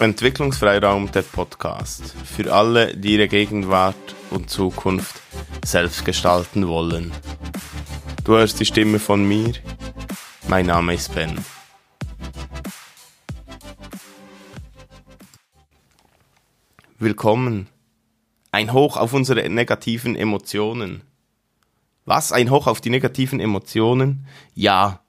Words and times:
Entwicklungsfreiraum 0.00 1.12
der 1.12 1.20
Podcast. 1.20 2.14
Für 2.24 2.54
alle, 2.54 2.96
die 2.96 3.16
ihre 3.16 3.28
Gegenwart 3.28 4.14
und 4.30 4.48
Zukunft 4.48 5.20
selbst 5.62 6.06
gestalten 6.06 6.68
wollen. 6.68 7.12
Du 8.24 8.32
hörst 8.32 8.58
die 8.60 8.64
Stimme 8.64 8.98
von 8.98 9.28
mir. 9.28 9.52
Mein 10.48 10.64
Name 10.64 10.94
ist 10.94 11.14
Ben. 11.14 11.44
Willkommen. 16.98 17.68
Ein 18.52 18.72
Hoch 18.72 18.96
auf 18.96 19.12
unsere 19.12 19.50
negativen 19.50 20.16
Emotionen. 20.16 21.02
Was? 22.06 22.32
Ein 22.32 22.48
Hoch 22.48 22.66
auf 22.66 22.80
die 22.80 22.90
negativen 22.90 23.38
Emotionen? 23.38 24.26
Ja. 24.54 25.02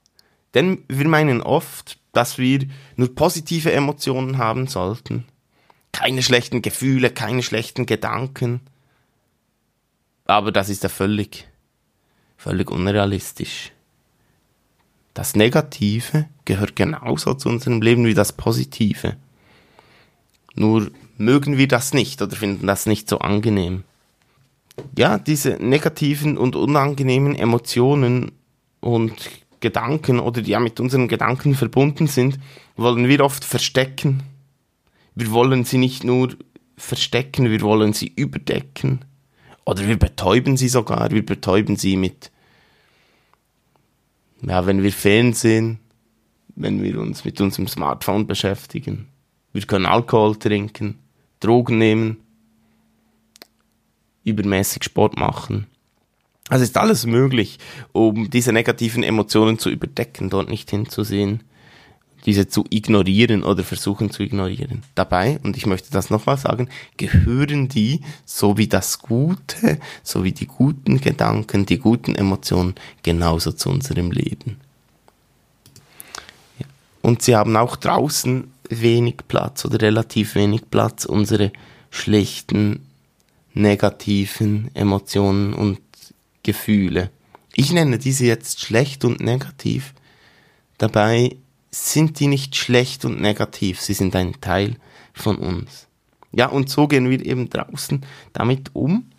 Denn 0.53 0.83
wir 0.87 1.07
meinen 1.07 1.41
oft, 1.41 1.99
dass 2.11 2.37
wir 2.37 2.67
nur 2.95 3.15
positive 3.15 3.71
Emotionen 3.71 4.37
haben 4.37 4.67
sollten. 4.67 5.25
Keine 5.91 6.23
schlechten 6.23 6.61
Gefühle, 6.61 7.09
keine 7.09 7.43
schlechten 7.43 7.85
Gedanken. 7.85 8.61
Aber 10.25 10.51
das 10.51 10.69
ist 10.69 10.83
ja 10.83 10.89
völlig, 10.89 11.47
völlig 12.37 12.69
unrealistisch. 12.69 13.71
Das 15.13 15.35
Negative 15.35 16.27
gehört 16.45 16.75
genauso 16.75 17.33
zu 17.33 17.49
unserem 17.49 17.81
Leben 17.81 18.05
wie 18.05 18.13
das 18.13 18.33
Positive. 18.33 19.17
Nur 20.55 20.91
mögen 21.17 21.57
wir 21.57 21.67
das 21.67 21.93
nicht 21.93 22.21
oder 22.21 22.35
finden 22.35 22.67
das 22.67 22.85
nicht 22.85 23.09
so 23.09 23.19
angenehm. 23.19 23.83
Ja, 24.97 25.17
diese 25.17 25.51
negativen 25.59 26.37
und 26.37 26.55
unangenehmen 26.55 27.35
Emotionen 27.35 28.31
und 28.79 29.13
Gedanken 29.61 30.19
oder 30.19 30.41
die 30.41 30.51
ja 30.51 30.59
mit 30.59 30.79
unseren 30.79 31.07
Gedanken 31.07 31.55
verbunden 31.55 32.07
sind, 32.07 32.39
wollen 32.75 33.07
wir 33.07 33.23
oft 33.23 33.45
verstecken. 33.45 34.23
Wir 35.15 35.31
wollen 35.31 35.63
sie 35.63 35.77
nicht 35.77 36.03
nur 36.03 36.35
verstecken, 36.75 37.49
wir 37.49 37.61
wollen 37.61 37.93
sie 37.93 38.11
überdecken. 38.15 39.05
Oder 39.63 39.87
wir 39.87 39.97
betäuben 39.97 40.57
sie 40.57 40.67
sogar, 40.67 41.11
wir 41.11 41.25
betäuben 41.25 41.75
sie 41.75 41.95
mit, 41.95 42.31
ja, 44.41 44.65
wenn 44.65 44.81
wir 44.81 44.91
Fernsehen, 44.91 45.79
wenn 46.55 46.81
wir 46.81 46.99
uns 46.99 47.23
mit 47.23 47.39
unserem 47.39 47.67
Smartphone 47.67 48.25
beschäftigen. 48.25 49.07
Wir 49.53 49.61
können 49.63 49.85
Alkohol 49.85 50.35
trinken, 50.37 50.99
Drogen 51.39 51.77
nehmen, 51.77 52.17
übermäßig 54.23 54.83
Sport 54.83 55.17
machen. 55.17 55.67
Also 56.51 56.63
ist 56.63 56.75
alles 56.75 57.05
möglich, 57.05 57.59
um 57.93 58.29
diese 58.29 58.51
negativen 58.51 59.03
Emotionen 59.03 59.57
zu 59.57 59.69
überdecken, 59.69 60.29
dort 60.29 60.49
nicht 60.49 60.69
hinzusehen, 60.69 61.43
diese 62.25 62.49
zu 62.49 62.65
ignorieren 62.69 63.43
oder 63.43 63.63
versuchen 63.63 64.11
zu 64.11 64.21
ignorieren. 64.21 64.83
Dabei, 64.93 65.39
und 65.43 65.55
ich 65.55 65.65
möchte 65.65 65.91
das 65.91 66.09
nochmal 66.09 66.35
sagen, 66.35 66.67
gehören 66.97 67.69
die, 67.69 68.01
so 68.25 68.57
wie 68.57 68.67
das 68.67 68.99
Gute, 68.99 69.79
so 70.03 70.25
wie 70.25 70.33
die 70.33 70.45
guten 70.45 70.99
Gedanken, 70.99 71.65
die 71.65 71.77
guten 71.77 72.15
Emotionen, 72.15 72.75
genauso 73.01 73.53
zu 73.53 73.69
unserem 73.69 74.11
Leben. 74.11 74.57
Und 77.01 77.21
sie 77.21 77.37
haben 77.37 77.55
auch 77.55 77.77
draußen 77.77 78.51
wenig 78.67 79.19
Platz 79.29 79.63
oder 79.63 79.79
relativ 79.81 80.35
wenig 80.35 80.69
Platz, 80.69 81.05
unsere 81.05 81.53
schlechten, 81.91 82.85
negativen 83.53 84.69
Emotionen 84.73 85.53
und 85.53 85.79
Gefühle. 86.43 87.11
Ich 87.53 87.71
nenne 87.71 87.97
diese 87.97 88.25
jetzt 88.25 88.61
schlecht 88.61 89.03
und 89.05 89.19
negativ. 89.19 89.93
Dabei 90.77 91.37
sind 91.69 92.19
die 92.19 92.27
nicht 92.27 92.55
schlecht 92.55 93.05
und 93.05 93.21
negativ, 93.21 93.79
sie 93.79 93.93
sind 93.93 94.15
ein 94.15 94.39
Teil 94.41 94.75
von 95.13 95.37
uns. 95.37 95.87
Ja, 96.31 96.47
und 96.47 96.69
so 96.69 96.87
gehen 96.87 97.09
wir 97.09 97.25
eben 97.25 97.49
draußen 97.49 98.05
damit 98.33 98.71
um. 98.73 99.09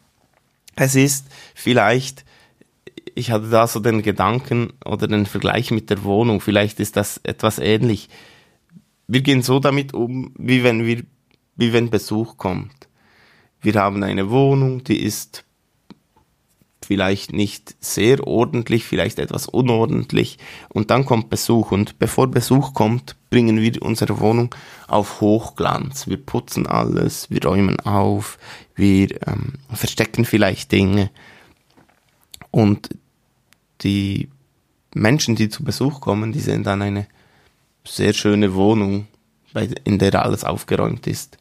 Es 0.76 0.94
ist 0.94 1.26
vielleicht, 1.54 2.24
ich 3.14 3.30
hatte 3.30 3.50
da 3.50 3.66
so 3.66 3.80
den 3.80 4.02
Gedanken 4.02 4.72
oder 4.84 5.06
den 5.06 5.26
Vergleich 5.26 5.70
mit 5.70 5.90
der 5.90 6.04
Wohnung, 6.04 6.40
vielleicht 6.40 6.80
ist 6.80 6.96
das 6.96 7.20
etwas 7.22 7.58
ähnlich. 7.58 8.08
Wir 9.06 9.20
gehen 9.20 9.42
so 9.42 9.58
damit 9.58 9.92
um, 9.92 10.32
wie 10.38 10.64
wenn 10.64 10.86
wir, 10.86 11.02
wie 11.56 11.72
wenn 11.72 11.90
Besuch 11.90 12.38
kommt. 12.38 12.88
Wir 13.60 13.74
haben 13.74 14.02
eine 14.02 14.30
Wohnung, 14.30 14.84
die 14.84 15.02
ist 15.02 15.44
vielleicht 16.92 17.32
nicht 17.32 17.74
sehr 17.80 18.26
ordentlich, 18.26 18.84
vielleicht 18.84 19.18
etwas 19.18 19.46
unordentlich. 19.46 20.36
Und 20.68 20.90
dann 20.90 21.06
kommt 21.06 21.30
Besuch. 21.30 21.72
Und 21.72 21.98
bevor 21.98 22.26
Besuch 22.26 22.74
kommt, 22.74 23.16
bringen 23.30 23.62
wir 23.62 23.80
unsere 23.80 24.20
Wohnung 24.20 24.54
auf 24.88 25.22
Hochglanz. 25.22 26.06
Wir 26.06 26.18
putzen 26.18 26.66
alles, 26.66 27.30
wir 27.30 27.42
räumen 27.42 27.80
auf, 27.80 28.38
wir 28.74 29.08
ähm, 29.26 29.54
verstecken 29.72 30.26
vielleicht 30.26 30.70
Dinge. 30.70 31.10
Und 32.50 32.90
die 33.80 34.28
Menschen, 34.94 35.34
die 35.34 35.48
zu 35.48 35.64
Besuch 35.64 36.02
kommen, 36.02 36.32
die 36.32 36.40
sehen 36.40 36.62
dann 36.62 36.82
eine 36.82 37.06
sehr 37.86 38.12
schöne 38.12 38.54
Wohnung, 38.54 39.06
in 39.84 39.98
der 39.98 40.22
alles 40.22 40.44
aufgeräumt 40.44 41.06
ist. 41.06 41.38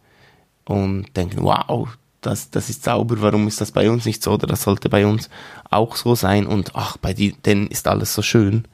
Und 0.64 1.18
denken, 1.18 1.44
wow, 1.44 1.90
das, 2.22 2.52
das 2.52 2.70
ist 2.70 2.84
sauber, 2.84 3.22
warum 3.22 3.48
ist 3.48 3.62
das 3.62 3.72
bei 3.72 3.90
uns 3.90 4.06
nicht 4.06 4.24
so 4.24 4.34
oder 4.34 4.48
das 4.48 4.64
sollte 4.64 4.90
bei 4.90 5.06
uns 5.06 5.30
auch 5.70 5.96
so 5.96 6.16
sein 6.16 6.46
und 6.46 6.76
ach, 6.76 6.98
bei 6.98 7.14
denen 7.14 7.68
ist 7.68 7.88
alles 7.88 8.14
so 8.14 8.22
schön. 8.22 8.68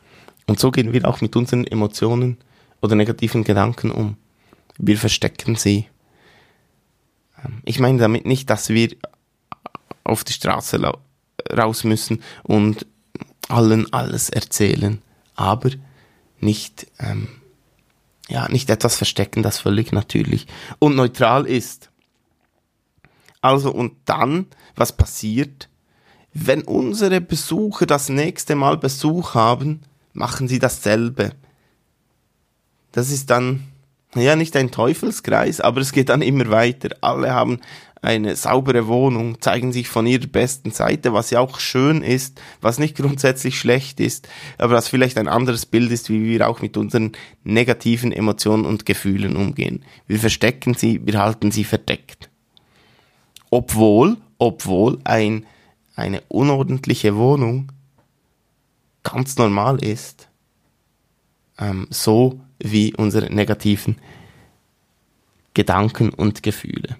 Und 0.45 0.59
so 0.59 0.71
gehen 0.71 0.93
wir 0.93 1.07
auch 1.07 1.21
mit 1.21 1.35
unseren 1.35 1.65
Emotionen 1.65 2.37
oder 2.81 2.95
negativen 2.95 3.43
Gedanken 3.43 3.91
um. 3.91 4.17
Wir 4.77 4.97
verstecken 4.97 5.55
sie. 5.55 5.87
Ähm, 7.43 7.61
ich 7.65 7.79
meine 7.79 7.97
damit 7.97 8.25
nicht, 8.25 8.49
dass 8.49 8.69
wir 8.69 8.95
auf 10.03 10.23
die 10.23 10.33
Straße 10.33 10.79
raus 11.51 11.83
müssen 11.83 12.23
und 12.43 12.85
allen 13.49 13.91
alles 13.93 14.29
erzählen, 14.29 15.01
aber 15.35 15.71
nicht, 16.39 16.87
ähm, 16.99 17.27
ja, 18.29 18.49
nicht 18.49 18.69
etwas 18.69 18.97
verstecken, 18.97 19.41
das 19.41 19.59
völlig 19.59 19.91
natürlich 19.91 20.47
und 20.79 20.95
neutral 20.95 21.45
ist. 21.45 21.89
Also 23.47 23.71
und 23.71 23.93
dann, 24.03 24.47
was 24.75 24.91
passiert? 24.91 25.69
Wenn 26.33 26.63
unsere 26.63 27.21
Besucher 27.21 27.85
das 27.85 28.09
nächste 28.09 28.55
Mal 28.55 28.77
Besuch 28.77 29.35
haben, 29.35 29.83
machen 30.11 30.49
sie 30.49 30.59
dasselbe. 30.59 31.31
Das 32.91 33.09
ist 33.09 33.29
dann, 33.29 33.63
ja, 34.15 34.35
nicht 34.35 34.57
ein 34.57 34.69
Teufelskreis, 34.69 35.61
aber 35.61 35.79
es 35.79 35.93
geht 35.93 36.09
dann 36.09 36.21
immer 36.21 36.49
weiter. 36.49 36.89
Alle 36.99 37.33
haben 37.33 37.59
eine 38.01 38.35
saubere 38.35 38.87
Wohnung, 38.87 39.39
zeigen 39.39 39.71
sich 39.71 39.87
von 39.87 40.05
ihrer 40.05 40.27
besten 40.27 40.71
Seite, 40.71 41.13
was 41.13 41.29
ja 41.29 41.39
auch 41.39 41.61
schön 41.61 42.01
ist, 42.01 42.41
was 42.59 42.79
nicht 42.79 42.97
grundsätzlich 42.97 43.57
schlecht 43.57 44.01
ist, 44.01 44.27
aber 44.57 44.73
was 44.73 44.89
vielleicht 44.89 45.17
ein 45.17 45.29
anderes 45.29 45.65
Bild 45.65 45.89
ist, 45.91 46.09
wie 46.09 46.25
wir 46.25 46.49
auch 46.49 46.61
mit 46.61 46.75
unseren 46.75 47.13
negativen 47.45 48.11
Emotionen 48.11 48.65
und 48.65 48.85
Gefühlen 48.85 49.37
umgehen. 49.37 49.85
Wir 50.05 50.19
verstecken 50.19 50.73
sie, 50.73 50.99
wir 51.05 51.21
halten 51.21 51.51
sie 51.51 51.63
verdeckt 51.63 52.29
obwohl, 53.49 54.17
obwohl 54.37 54.99
ein, 55.03 55.45
eine 55.95 56.21
unordentliche 56.27 57.15
Wohnung 57.15 57.71
ganz 59.03 59.37
normal 59.37 59.83
ist, 59.83 60.27
ähm, 61.57 61.87
so 61.89 62.39
wie 62.59 62.93
unsere 62.95 63.33
negativen 63.33 63.97
Gedanken 65.53 66.09
und 66.09 66.43
Gefühle. 66.43 66.97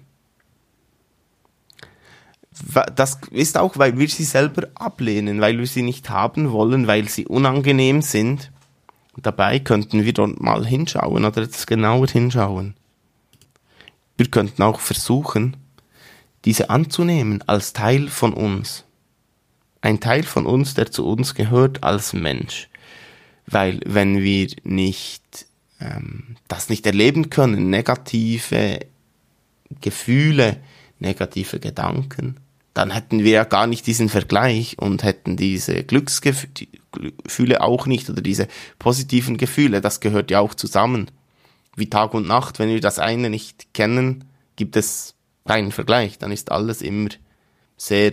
Das 2.96 3.20
ist 3.30 3.56
auch, 3.56 3.78
weil 3.78 3.98
wir 3.98 4.08
sie 4.08 4.24
selber 4.24 4.66
ablehnen, 4.74 5.40
weil 5.40 5.58
wir 5.58 5.66
sie 5.66 5.82
nicht 5.82 6.10
haben 6.10 6.50
wollen, 6.50 6.88
weil 6.88 7.08
sie 7.08 7.26
unangenehm 7.26 8.02
sind. 8.02 8.50
Dabei 9.16 9.60
könnten 9.60 10.04
wir 10.04 10.12
dort 10.12 10.40
mal 10.40 10.66
hinschauen 10.66 11.24
oder 11.24 11.42
jetzt 11.42 11.66
genauer 11.66 12.08
hinschauen. 12.08 12.74
Wir 14.16 14.26
könnten 14.26 14.62
auch 14.62 14.80
versuchen, 14.80 15.56
diese 16.48 16.70
anzunehmen 16.70 17.44
als 17.46 17.74
Teil 17.74 18.08
von 18.08 18.32
uns. 18.32 18.84
Ein 19.82 20.00
Teil 20.00 20.22
von 20.22 20.46
uns, 20.46 20.72
der 20.72 20.90
zu 20.90 21.06
uns 21.06 21.34
gehört 21.34 21.84
als 21.84 22.14
Mensch. 22.14 22.70
Weil 23.46 23.80
wenn 23.84 24.22
wir 24.22 24.48
nicht 24.64 25.44
ähm, 25.78 26.36
das 26.48 26.70
nicht 26.70 26.86
erleben 26.86 27.28
können, 27.28 27.68
negative 27.68 28.78
Gefühle, 29.82 30.56
negative 31.00 31.60
Gedanken, 31.60 32.38
dann 32.72 32.92
hätten 32.92 33.24
wir 33.24 33.32
ja 33.32 33.44
gar 33.44 33.66
nicht 33.66 33.86
diesen 33.86 34.08
Vergleich 34.08 34.78
und 34.78 35.02
hätten 35.02 35.36
diese 35.36 35.84
Glücksgefühle 35.84 37.60
auch 37.60 37.84
nicht 37.84 38.08
oder 38.08 38.22
diese 38.22 38.48
positiven 38.78 39.36
Gefühle, 39.36 39.82
das 39.82 40.00
gehört 40.00 40.30
ja 40.30 40.40
auch 40.40 40.54
zusammen. 40.54 41.10
Wie 41.76 41.90
Tag 41.90 42.14
und 42.14 42.26
Nacht, 42.26 42.58
wenn 42.58 42.70
wir 42.70 42.80
das 42.80 42.98
eine 42.98 43.28
nicht 43.28 43.74
kennen, 43.74 44.24
gibt 44.56 44.76
es 44.76 45.14
keinen 45.48 45.72
Vergleich, 45.72 46.18
dann 46.18 46.30
ist 46.30 46.52
alles 46.52 46.82
immer 46.82 47.08
sehr 47.78 48.10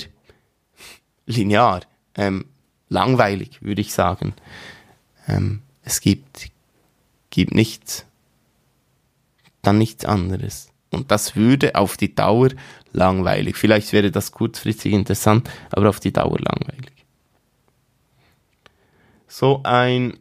linear, 1.25 1.81
ähm, 2.15 2.45
langweilig, 2.87 3.61
würde 3.61 3.81
ich 3.81 3.93
sagen. 3.93 4.33
Ähm, 5.27 5.61
es 5.83 5.99
gibt, 5.99 6.49
gibt 7.31 7.53
nichts, 7.53 8.05
dann 9.61 9.77
nichts 9.77 10.05
anderes. 10.05 10.69
Und 10.91 11.11
das 11.11 11.35
würde 11.35 11.75
auf 11.75 11.97
die 11.97 12.15
Dauer 12.15 12.51
langweilig. 12.93 13.57
Vielleicht 13.57 13.91
wäre 13.91 14.11
das 14.11 14.31
kurzfristig 14.31 14.93
interessant, 14.93 15.49
aber 15.71 15.89
auf 15.89 15.99
die 15.99 16.13
Dauer 16.13 16.39
langweilig. 16.39 16.93
So 19.27 19.59
ein 19.63 20.17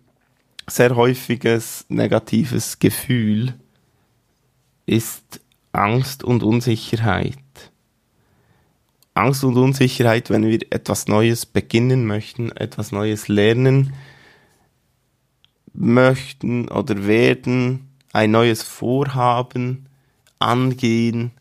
sehr 0.66 0.96
häufiges 0.96 1.86
negatives 1.88 2.80
Gefühl 2.80 3.54
ist 4.84 5.43
Angst 5.74 6.24
und 6.24 6.42
Unsicherheit. 6.42 7.38
Angst 9.14 9.44
und 9.44 9.56
Unsicherheit, 9.56 10.30
wenn 10.30 10.44
wir 10.44 10.60
etwas 10.70 11.06
Neues 11.06 11.46
beginnen 11.46 12.06
möchten, 12.06 12.50
etwas 12.52 12.92
Neues 12.92 13.28
lernen 13.28 13.92
möchten 15.72 16.68
oder 16.68 17.06
werden, 17.06 17.90
ein 18.12 18.30
neues 18.30 18.62
Vorhaben 18.62 19.86
angehen, 20.38 21.32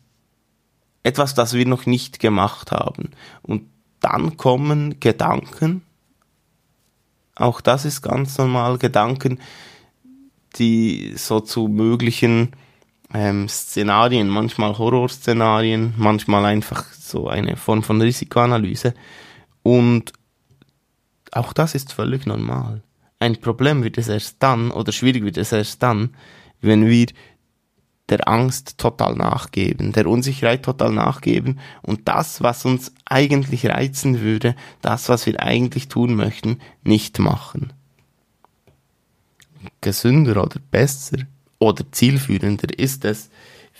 etwas, 1.02 1.34
das 1.34 1.52
wir 1.54 1.66
noch 1.66 1.86
nicht 1.86 2.18
gemacht 2.18 2.72
haben. 2.72 3.10
Und 3.42 3.68
dann 4.00 4.36
kommen 4.36 4.98
Gedanken, 5.00 5.82
auch 7.36 7.60
das 7.60 7.84
ist 7.84 8.02
ganz 8.02 8.38
normal, 8.38 8.78
Gedanken, 8.78 9.40
die 10.56 11.14
so 11.16 11.40
zu 11.40 11.68
möglichen 11.68 12.52
ähm, 13.14 13.48
Szenarien, 13.48 14.28
manchmal 14.28 14.76
Horrorszenarien, 14.76 15.94
manchmal 15.96 16.44
einfach 16.44 16.92
so 16.92 17.28
eine 17.28 17.56
Form 17.56 17.82
von 17.82 18.02
Risikoanalyse. 18.02 18.92
Und 19.62 20.12
auch 21.30 21.52
das 21.52 21.74
ist 21.74 21.92
völlig 21.92 22.26
normal. 22.26 22.82
Ein 23.20 23.40
Problem 23.40 23.84
wird 23.84 23.98
es 23.98 24.08
erst 24.08 24.42
dann, 24.42 24.72
oder 24.72 24.92
schwierig 24.92 25.24
wird 25.24 25.38
es 25.38 25.52
erst 25.52 25.82
dann, 25.82 26.16
wenn 26.60 26.86
wir 26.86 27.06
der 28.08 28.28
Angst 28.28 28.76
total 28.78 29.14
nachgeben, 29.14 29.92
der 29.92 30.06
Unsicherheit 30.06 30.62
total 30.62 30.92
nachgeben 30.92 31.60
und 31.82 32.06
das, 32.06 32.42
was 32.42 32.64
uns 32.66 32.92
eigentlich 33.06 33.66
reizen 33.66 34.20
würde, 34.20 34.56
das, 34.82 35.08
was 35.08 35.24
wir 35.24 35.40
eigentlich 35.40 35.88
tun 35.88 36.14
möchten, 36.14 36.58
nicht 36.82 37.18
machen. 37.18 37.72
Gesünder 39.80 40.42
oder 40.42 40.60
besser 40.70 41.18
oder 41.58 41.84
zielführender 41.90 42.78
ist 42.78 43.04
es, 43.04 43.30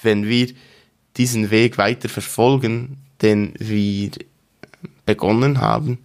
wenn 0.03 0.27
wir 0.27 0.53
diesen 1.17 1.51
Weg 1.51 1.79
weiter 1.79 2.09
verfolgen, 2.09 2.99
den 3.23 3.55
wir 3.59 4.11
begonnen 5.07 5.61
haben, 5.61 5.99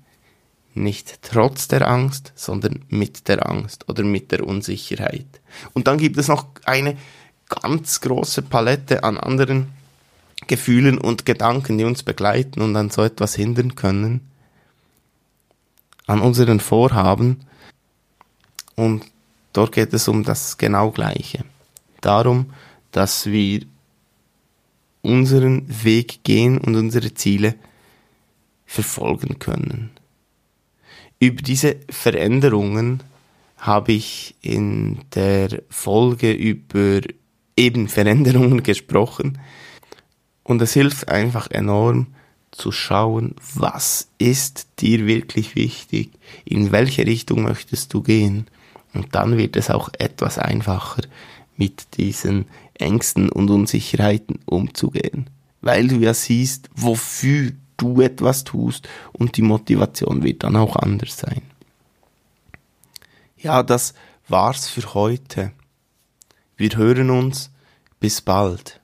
nicht 0.75 1.21
trotz 1.24 1.68
der 1.68 1.88
Angst, 1.88 2.31
sondern 2.36 2.86
mit 2.89 3.27
der 3.27 3.50
Angst 3.50 3.89
oder 3.89 4.04
mit 4.04 4.31
der 4.31 4.45
Unsicherheit. 4.45 5.42
Und 5.74 5.88
dann 5.88 5.98
gibt 5.98 6.18
es 6.18 6.27
noch 6.27 6.45
eine 6.66 6.98
ganz 7.50 8.01
große 8.01 8.44
Palette 8.44 9.04
an 9.04 9.18
anderen 9.18 9.68
Gefühlen 10.48 10.98
und 10.98 11.25
Gedanken, 11.25 11.77
die 11.77 11.83
uns 11.83 12.04
begleiten 12.04 12.62
und 12.62 12.75
an 12.75 12.89
so 12.89 13.04
etwas 13.04 13.36
hindern 13.36 13.75
können, 13.75 14.21
an 16.07 16.21
unseren 16.21 16.60
Vorhaben. 16.60 17.42
Und 18.75 19.06
dort 19.54 19.74
geht 19.74 19.94
es 19.94 20.07
um 20.07 20.24
das 20.24 20.57
genau 20.57 20.92
Gleiche. 20.92 21.44
Darum, 22.01 22.51
dass 22.92 23.25
wir 23.28 23.62
unseren 25.01 25.66
Weg 25.84 26.24
gehen 26.24 26.57
und 26.57 26.75
unsere 26.75 27.13
Ziele 27.13 27.56
verfolgen 28.66 29.40
können. 29.40 29.92
Über 31.19 31.42
diese 31.42 31.78
Veränderungen 31.90 33.01
habe 33.57 33.92
ich 33.92 34.36
in 34.42 35.00
der 35.13 35.62
Folge 35.69 36.31
über 36.31 37.01
eben 37.57 37.88
Veränderungen 37.88 38.63
gesprochen. 38.63 39.40
Und 40.44 40.62
es 40.62 40.74
hilft 40.74 41.10
einfach 41.10 41.52
enorm 41.52 42.07
zu 42.52 42.72
schauen, 42.72 43.36
was 43.54 44.10
ist 44.18 44.68
dir 44.80 45.06
wirklich 45.06 45.56
wichtig, 45.56 46.12
in 46.45 46.72
welche 46.72 47.06
Richtung 47.06 47.44
möchtest 47.44 47.94
du 47.94 48.02
gehen. 48.02 48.48
Und 48.94 49.13
dann 49.13 49.38
wird 49.38 49.56
es 49.56 49.69
auch 49.69 49.90
etwas 50.00 50.40
einfacher, 50.40 51.04
mit 51.59 51.97
diesen 51.97 52.45
Ängsten 52.73 53.29
und 53.29 53.50
Unsicherheiten 53.51 54.39
umzugehen. 54.45 55.29
Weil 55.61 55.89
du 55.89 55.97
ja 55.97 56.13
siehst, 56.13 56.69
wofür 56.73 57.51
du 57.75 58.01
etwas 58.01 58.45
tust 58.45 58.88
und 59.11 59.35
die 59.35 59.41
Motivation 59.41 60.23
wird 60.23 60.44
dann 60.44 60.56
auch 60.56 60.77
anders 60.77 61.17
sein. 61.17 61.41
Ja, 63.38 63.61
das 63.61 63.94
war's 64.27 64.69
für 64.69 64.94
heute. 64.94 65.51
Wir 66.56 66.69
hören 66.75 67.09
uns. 67.09 67.51
Bis 68.00 68.21
bald. 68.21 68.79